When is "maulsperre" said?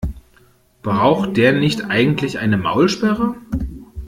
2.57-3.35